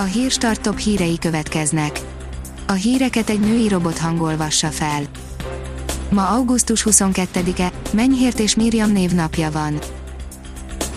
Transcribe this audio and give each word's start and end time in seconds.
A 0.00 0.02
hírstart 0.02 0.60
top 0.60 0.78
hírei 0.78 1.18
következnek. 1.18 2.00
A 2.66 2.72
híreket 2.72 3.30
egy 3.30 3.40
női 3.40 3.68
robot 3.68 3.98
hangolvassa 3.98 4.68
fel. 4.68 5.02
Ma 6.10 6.28
augusztus 6.28 6.86
22-e, 6.90 7.72
Menyhért 7.92 8.38
és 8.38 8.54
Miriam 8.54 8.92
névnapja 8.92 9.50
van. 9.50 9.78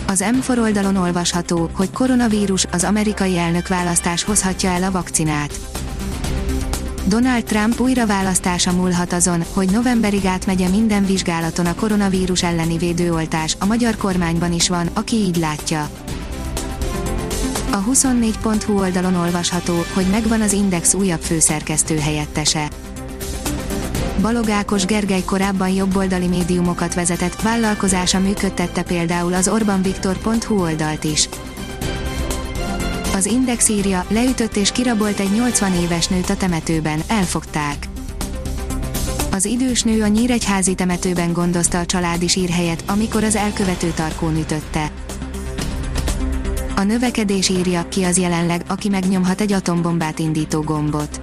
Az 0.06 0.24
M4 0.26 0.58
oldalon 0.58 0.96
olvasható, 0.96 1.70
hogy 1.72 1.90
koronavírus 1.90 2.66
az 2.72 2.84
amerikai 2.84 3.38
elnök 3.38 3.68
választás 3.68 4.24
hozhatja 4.24 4.70
el 4.70 4.82
a 4.82 4.90
vakcinát. 4.90 5.60
Donald 7.06 7.44
Trump 7.44 7.80
újraválasztása 7.80 8.72
múlhat 8.72 9.12
azon, 9.12 9.44
hogy 9.52 9.70
novemberig 9.70 10.24
átmegye 10.24 10.68
minden 10.68 11.04
vizsgálaton 11.04 11.66
a 11.66 11.74
koronavírus 11.74 12.42
elleni 12.42 12.78
védőoltás, 12.78 13.56
a 13.58 13.66
magyar 13.66 13.96
kormányban 13.96 14.52
is 14.52 14.68
van, 14.68 14.88
aki 14.92 15.16
így 15.16 15.36
látja. 15.36 15.88
A 17.72 17.84
24.hu 17.84 18.78
oldalon 18.78 19.14
olvasható, 19.14 19.74
hogy 19.94 20.06
megvan 20.10 20.40
az 20.40 20.52
Index 20.52 20.94
újabb 20.94 21.20
főszerkesztő 21.20 21.98
helyettese. 21.98 22.68
Balog 24.20 24.50
Ákos 24.50 24.84
Gergely 24.84 25.22
korábban 25.24 25.68
jobboldali 25.68 26.26
médiumokat 26.26 26.94
vezetett, 26.94 27.40
vállalkozása 27.40 28.18
működtette 28.18 28.82
például 28.82 29.34
az 29.34 29.48
orbanviktor.hu 29.48 30.60
oldalt 30.60 31.04
is. 31.04 31.28
Az 33.14 33.26
Index 33.26 33.68
írja, 33.68 34.04
leütött 34.08 34.56
és 34.56 34.72
kirabolt 34.72 35.18
egy 35.18 35.32
80 35.32 35.74
éves 35.74 36.06
nőt 36.08 36.30
a 36.30 36.36
temetőben, 36.36 37.02
elfogták. 37.06 37.88
Az 39.30 39.44
idős 39.44 39.82
nő 39.82 40.02
a 40.02 40.06
Nyíregyházi 40.06 40.74
temetőben 40.74 41.32
gondozta 41.32 41.78
a 41.78 41.86
családi 41.86 42.28
sírhelyet, 42.28 42.84
amikor 42.86 43.24
az 43.24 43.36
elkövető 43.36 43.92
tarkón 43.94 44.36
ütötte. 44.36 44.90
A 46.76 46.82
növekedés 46.82 47.48
írja, 47.48 47.88
ki 47.88 48.02
az 48.02 48.18
jelenleg, 48.18 48.62
aki 48.68 48.88
megnyomhat 48.88 49.40
egy 49.40 49.52
atombombát 49.52 50.18
indító 50.18 50.60
gombot. 50.60 51.20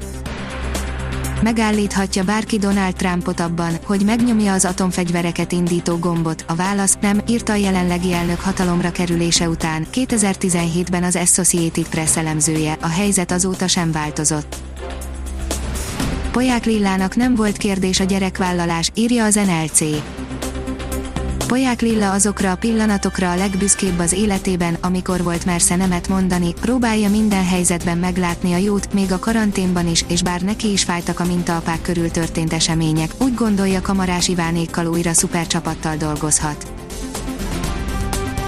Megállíthatja 1.43 2.23
bárki 2.23 2.57
Donald 2.57 2.95
Trumpot 2.95 3.39
abban, 3.39 3.71
hogy 3.85 4.01
megnyomja 4.05 4.53
az 4.53 4.65
atomfegyvereket 4.65 5.51
indító 5.51 5.97
gombot. 5.97 6.45
A 6.47 6.55
válasz 6.55 6.97
nem, 7.01 7.21
írta 7.27 7.53
a 7.53 7.55
jelenlegi 7.55 8.13
elnök 8.13 8.39
hatalomra 8.39 8.91
kerülése 8.91 9.49
után. 9.49 9.85
2017-ben 9.93 11.03
az 11.03 11.15
Associated 11.15 11.89
Press 11.89 12.17
elemzője, 12.17 12.77
a 12.81 12.87
helyzet 12.87 13.31
azóta 13.31 13.67
sem 13.67 13.91
változott. 13.91 14.55
Poják 16.31 16.65
Lillának 16.65 17.15
nem 17.15 17.35
volt 17.35 17.57
kérdés 17.57 17.99
a 17.99 18.03
gyerekvállalás, 18.03 18.91
írja 18.93 19.25
az 19.25 19.35
NLC. 19.35 19.79
Poják 21.49 21.81
Lilla 21.81 22.11
azokra 22.11 22.51
a 22.51 22.55
pillanatokra 22.55 23.31
a 23.31 23.35
legbüszkébb 23.35 23.99
az 23.99 24.13
életében, 24.13 24.77
amikor 24.81 25.23
volt 25.23 25.45
mersze 25.45 25.75
nemet 25.75 26.07
mondani, 26.07 26.53
próbálja 26.53 27.09
minden 27.09 27.45
helyzetben 27.45 27.97
meglátni 27.97 28.53
a 28.53 28.57
jót, 28.57 28.93
még 28.93 29.11
a 29.11 29.19
karanténban 29.19 29.87
is, 29.87 30.05
és 30.07 30.23
bár 30.23 30.41
neki 30.41 30.71
is 30.71 30.83
fájtak 30.83 31.19
a 31.19 31.25
mintaapák 31.25 31.81
körül 31.81 32.11
történt 32.11 32.53
események, 32.53 33.11
úgy 33.17 33.33
gondolja 33.33 33.81
Kamarás 33.81 34.27
Ivánékkal 34.27 34.85
újra 34.85 35.13
szupercsapattal 35.13 35.95
dolgozhat. 35.95 36.71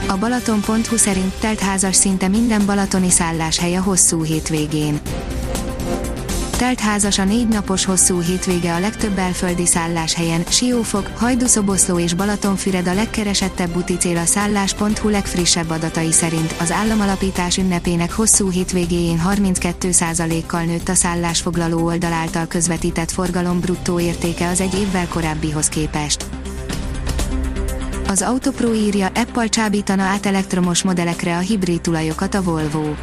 A 0.08 0.18
Balaton.hu 0.18 0.98
szerint 0.98 1.34
telt 1.40 1.60
házas 1.60 1.96
szinte 1.96 2.28
minden 2.28 2.66
balatoni 2.66 3.10
szálláshely 3.10 3.76
a 3.76 3.82
hosszú 3.82 4.24
hétvégén 4.24 5.00
telt 6.62 6.80
házas 6.80 7.20
a 7.20 7.23
négy 7.23 7.48
napos 7.48 7.86
hosszú 7.86 8.20
hétvége 8.20 8.73
a 8.73 8.80
legtöbb 8.80 9.12
belföldi 9.12 9.66
szálláshelyen, 9.66 10.44
Siófok, 10.50 11.12
Hajdúszoboszló 11.16 12.00
és 12.00 12.14
Balatonfüred 12.14 12.88
a 12.88 12.94
legkeresettebb 12.94 13.76
úticél 13.76 14.17
a 14.17 14.26
szállás.hu 14.26 15.09
legfrissebb 15.09 15.70
adatai 15.70 16.12
szerint. 16.12 16.56
Az 16.59 16.72
államalapítás 16.72 17.58
ünnepének 17.58 18.12
hosszú 18.12 18.50
hétvégéjén 18.50 19.22
32%-kal 19.28 20.64
nőtt 20.64 20.89
a 20.89 20.94
szállásfoglaló 20.94 21.86
oldal 21.86 22.14
által 22.14 22.48
közvetített 22.48 23.12
forgalom 23.12 23.59
bruttó 23.59 24.00
értéke 24.00 24.48
az 24.48 24.62
egy 24.62 24.73
évvel 24.80 25.08
korábbihoz 25.08 25.67
képest. 25.67 26.26
Az 28.08 28.22
Autopro 28.22 28.73
írja, 28.73 29.08
Apple 29.08 29.48
csábítana 29.48 30.04
át 30.04 30.26
elektromos 30.26 30.83
modellekre 30.83 31.38
a 31.38 31.39
hibrid 31.39 31.82
tulajokat 31.82 32.36
a 32.36 32.42
Volvo 32.42 32.93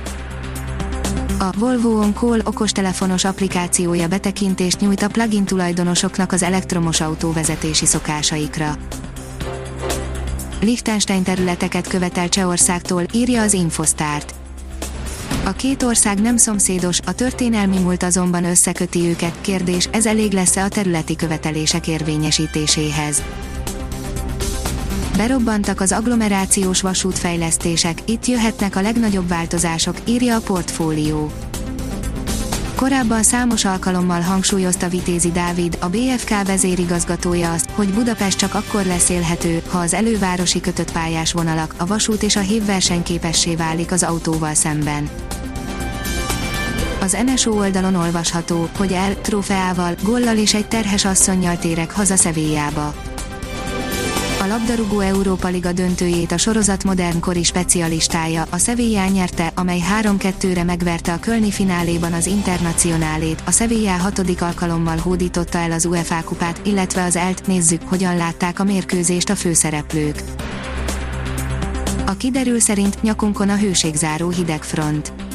a 1.39 1.53
Volvo 1.59 1.89
On 1.89 2.15
Call 2.15 2.41
okostelefonos 2.45 3.25
applikációja 3.25 4.09
betekintést 4.09 4.81
nyújt 4.81 5.03
a 5.03 5.09
plugin 5.09 5.45
tulajdonosoknak 5.45 6.33
az 6.33 6.43
elektromos 6.43 7.01
autóvezetési 7.01 7.87
szokásaikra. 7.87 8.77
Liechtenstein 10.61 11.23
területeket 11.23 11.89
követel 11.89 12.29
Csehországtól, 12.29 13.03
írja 13.13 13.43
az 13.43 13.53
Infostart. 13.53 14.35
A 15.45 15.53
két 15.53 15.83
ország 15.83 16.21
nem 16.21 16.37
szomszédos, 16.37 17.01
a 17.07 17.15
történelmi 17.15 17.79
múlt 17.79 18.03
azonban 18.03 18.45
összeköti 18.45 19.09
őket, 19.09 19.35
kérdés, 19.41 19.89
ez 19.93 20.07
elég 20.07 20.33
lesz-e 20.33 20.65
a 20.65 20.69
területi 20.69 21.17
követelések 21.17 21.89
érvényesítéséhez. 21.89 23.23
Berobbantak 25.19 25.81
az 25.81 25.93
agglomerációs 25.93 26.81
vasútfejlesztések, 26.81 27.99
itt 28.05 28.27
jöhetnek 28.27 28.77
a 28.77 28.81
legnagyobb 28.81 29.29
változások, 29.29 29.97
írja 30.05 30.37
a 30.37 30.41
portfólió. 30.41 31.31
Korábban 32.75 33.23
számos 33.23 33.65
alkalommal 33.65 34.21
hangsúlyozta 34.21 34.89
Vitézi 34.89 35.31
Dávid, 35.31 35.79
a 35.81 35.89
BFK 35.89 36.47
vezérigazgatója 36.47 37.53
azt, 37.53 37.71
hogy 37.71 37.89
Budapest 37.89 38.39
csak 38.39 38.55
akkor 38.55 38.85
lesz 38.85 39.09
élhető, 39.09 39.63
ha 39.69 39.79
az 39.79 39.95
elővárosi 39.95 40.61
kötött 40.61 40.93
pályás 40.93 41.33
vonalak, 41.33 41.75
a 41.79 41.87
vasút 41.87 42.23
és 42.23 42.37
a 42.37 42.41
hév 42.41 42.65
versenyképessé 42.65 43.57
válik 43.57 43.93
az 43.93 44.03
autóval 44.03 44.55
szemben. 44.55 45.09
Az 47.01 47.17
NSO 47.27 47.51
oldalon 47.51 47.95
olvasható, 47.95 48.69
hogy 48.77 48.93
el 48.93 49.21
trófeával, 49.21 49.95
gollal 50.03 50.37
és 50.37 50.55
egy 50.55 50.69
terhes 50.69 51.05
asszonnyal 51.05 51.57
térek 51.59 51.93
haza 51.93 52.17
Szevélyába 52.17 52.95
a 54.41 54.47
labdarúgó 54.47 55.01
Európa 55.01 55.49
Liga 55.49 55.73
döntőjét 55.73 56.33
a 56.33 56.37
sorozat 56.39 56.85
modern 56.85 57.21
kori 57.21 57.43
specialistája, 57.43 58.45
a 58.51 58.59
Sevilla 58.59 59.09
nyerte, 59.09 59.53
amely 59.55 59.81
3-2-re 60.03 60.65
megverte 60.65 61.13
a 61.13 61.19
Kölni 61.19 61.51
fináléban 61.51 62.13
az 62.13 62.27
Internacionálét, 62.27 63.43
a 63.47 63.51
Sevilla 63.51 63.91
hatodik 63.91 64.43
alkalommal 64.43 64.97
hódította 64.97 65.59
el 65.59 65.73
az 65.73 65.85
UEFA 65.85 66.23
kupát, 66.25 66.61
illetve 66.67 67.05
az 67.05 67.17
ELT, 67.17 67.47
nézzük, 67.47 67.83
hogyan 67.85 68.17
látták 68.17 68.59
a 68.59 68.65
mérkőzést 68.65 69.31
a 69.31 69.35
főszereplők. 69.35 70.23
A 72.07 72.17
kiderül 72.17 72.61
szerint 72.61 73.03
nyakunkon 73.03 73.49
a 73.49 73.57
hőségzáró 73.57 74.29
hidegfront. 74.29 75.28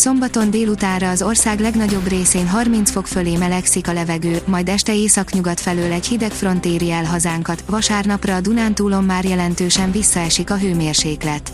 Szombaton 0.00 0.50
délutánra 0.50 1.10
az 1.10 1.22
ország 1.22 1.60
legnagyobb 1.60 2.08
részén 2.08 2.48
30 2.48 2.90
fok 2.90 3.06
fölé 3.06 3.36
melegszik 3.36 3.88
a 3.88 3.92
levegő, 3.92 4.40
majd 4.46 4.68
este 4.68 4.94
északnyugat 4.94 5.60
felől 5.60 5.92
egy 5.92 6.06
hideg 6.06 6.30
front 6.30 6.64
éri 6.64 6.90
el 6.90 7.04
hazánkat, 7.04 7.64
vasárnapra 7.66 8.34
a 8.34 8.40
Dunántúlon 8.40 9.04
már 9.04 9.24
jelentősen 9.24 9.90
visszaesik 9.90 10.50
a 10.50 10.56
hőmérséklet. 10.56 11.52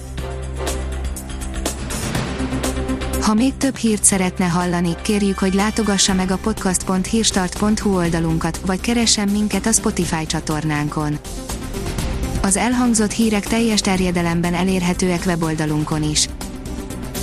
Ha 3.20 3.34
még 3.34 3.56
több 3.56 3.76
hírt 3.76 4.04
szeretne 4.04 4.46
hallani, 4.46 4.96
kérjük, 5.02 5.38
hogy 5.38 5.54
látogassa 5.54 6.14
meg 6.14 6.30
a 6.30 6.36
podcast.hírstart.hu 6.36 7.96
oldalunkat, 7.96 8.60
vagy 8.66 8.80
keressen 8.80 9.28
minket 9.28 9.66
a 9.66 9.72
Spotify 9.72 10.26
csatornánkon. 10.26 11.18
Az 12.42 12.56
elhangzott 12.56 13.12
hírek 13.12 13.46
teljes 13.46 13.80
terjedelemben 13.80 14.54
elérhetőek 14.54 15.22
weboldalunkon 15.26 16.02
is. 16.02 16.28